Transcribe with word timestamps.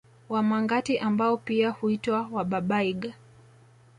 Wamangati 0.29 0.97
ambao 0.99 1.37
pia 1.37 1.69
huitwa 1.69 2.29
Wabarbaig 2.31 3.11